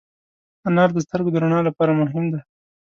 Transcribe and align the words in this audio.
انار 0.67 0.89
د 0.93 0.97
سترګو 1.05 1.33
د 1.33 1.35
رڼا 1.43 1.59
لپاره 1.67 1.97
مهم 2.01 2.25
دی. 2.31 2.39